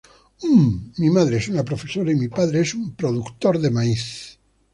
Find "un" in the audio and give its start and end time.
2.73-2.95